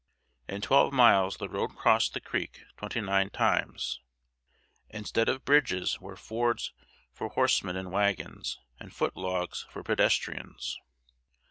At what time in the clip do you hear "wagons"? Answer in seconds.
7.91-8.57